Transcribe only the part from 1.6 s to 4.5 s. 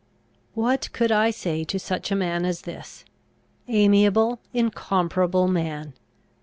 to such a man as this? Amiable,